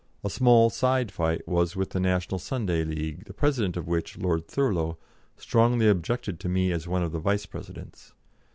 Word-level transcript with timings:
A 0.23 0.31
small 0.31 0.71
side 0.71 1.11
fight 1.11 1.47
was 1.47 1.75
with 1.75 1.91
the 1.91 1.99
National 1.99 2.39
Sunday 2.39 2.83
League, 2.83 3.25
the 3.25 3.35
president 3.35 3.77
of 3.77 3.85
which, 3.87 4.17
Lord 4.17 4.47
Thurlow, 4.47 4.97
strongly 5.37 5.87
objected 5.87 6.39
to 6.39 6.49
me 6.49 6.71
as 6.71 6.87
one 6.87 7.03
of 7.03 7.11
the 7.11 7.19
vice 7.19 7.45
presidents. 7.45 8.11